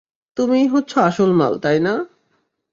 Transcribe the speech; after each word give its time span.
তুমিই 0.37 0.67
হচ্ছ 0.67 0.91
আসল 0.99 1.31
মাল, 1.33 1.53
তাই 1.63 1.77
না? 1.79 1.93